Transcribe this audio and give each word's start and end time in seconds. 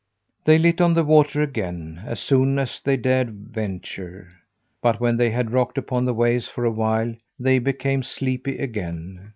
They 0.45 0.57
lit 0.57 0.81
on 0.81 0.95
the 0.95 1.03
water 1.03 1.43
again, 1.43 2.01
as 2.07 2.19
soon 2.19 2.57
as 2.57 2.81
they 2.83 2.97
dared 2.97 3.51
venture. 3.53 4.29
But 4.81 4.99
when 4.99 5.15
they 5.17 5.29
had 5.29 5.51
rocked 5.51 5.77
upon 5.77 6.05
the 6.05 6.13
waves 6.15 6.47
for 6.47 6.65
a 6.65 6.71
while, 6.71 7.13
they 7.39 7.59
became 7.59 8.01
sleepy 8.01 8.57
again. 8.57 9.29